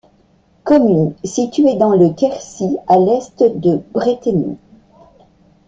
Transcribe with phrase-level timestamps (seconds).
[0.63, 4.57] Commune située dans le Quercy, à l'est de Bretenoux.